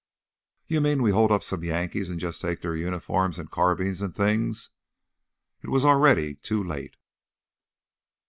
[0.65, 4.13] "You mean we hold up some Yankees and just take their uniforms an' carbines an'
[4.13, 4.71] things?"
[5.61, 6.95] It was already too late.